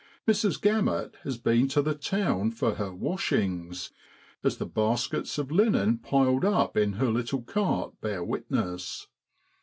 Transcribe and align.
Mrs. 0.27 0.59
Gammut 0.59 1.13
has 1.21 1.37
been 1.37 1.67
to 1.67 1.81
the 1.83 1.93
town 1.93 2.49
for 2.49 2.73
her 2.73 2.91
'washings,' 2.91 3.91
as 4.43 4.57
the 4.57 4.65
baskets 4.65 5.37
of 5.37 5.51
linen 5.51 5.99
piled 5.99 6.43
up 6.43 6.75
in 6.75 6.93
her 6.93 7.11
little 7.11 7.43
cart 7.43 8.01
bear 8.01 8.23
witness. 8.23 9.05